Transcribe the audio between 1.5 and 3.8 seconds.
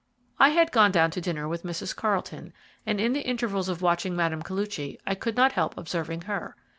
Mrs. Carlton, and in the intervals